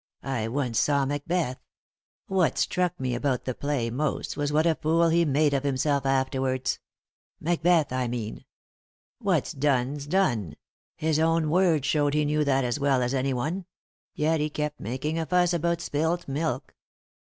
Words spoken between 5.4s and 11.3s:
of himselt afterwards— Macbeth, I mean. What's done's done; his